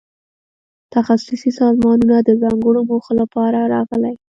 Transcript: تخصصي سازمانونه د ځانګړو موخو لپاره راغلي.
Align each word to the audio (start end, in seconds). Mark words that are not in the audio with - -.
تخصصي 0.93 1.51
سازمانونه 1.59 2.17
د 2.21 2.29
ځانګړو 2.41 2.81
موخو 2.89 3.11
لپاره 3.21 3.59
راغلي. 3.73 4.13